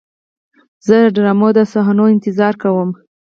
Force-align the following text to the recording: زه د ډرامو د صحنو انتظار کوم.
زه 0.85 0.95
د 1.03 1.07
ډرامو 1.15 1.49
د 1.57 1.59
صحنو 1.73 2.03
انتظار 2.15 2.53
کوم. 2.63 2.89